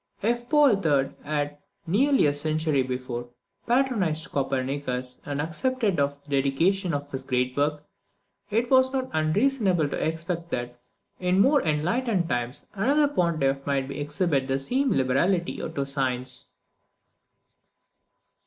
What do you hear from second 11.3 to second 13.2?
more enlightened times, another